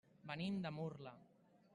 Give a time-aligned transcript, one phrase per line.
[0.29, 1.13] Venim de Murla.